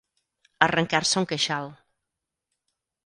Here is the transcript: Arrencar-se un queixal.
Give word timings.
Arrencar-se 0.67 1.21
un 1.23 1.29
queixal. 1.33 1.69